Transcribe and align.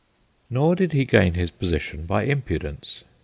Nor 0.49 0.73
did 0.75 0.93
he 0.93 1.05
gain 1.05 1.35
his 1.35 1.51
position 1.51 2.07
by 2.07 2.23
impudence. 2.23 3.03